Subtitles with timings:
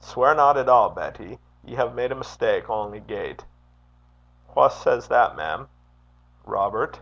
[0.00, 1.38] 'Sweir not at all, Betty.
[1.64, 3.42] Ye hae made a mistak ony gait.'
[4.54, 5.66] 'Wha says that, mem?'
[6.44, 7.00] 'Robert.'